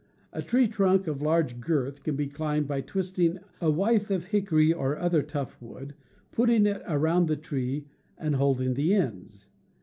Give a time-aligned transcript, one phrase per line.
[0.33, 4.73] A tree trunk of large girth can be climbed by twisting a withe of hickory
[4.73, 5.93] or other tough wood,
[6.31, 7.85] putting it around the tree,
[8.17, 9.45] and holding the ends.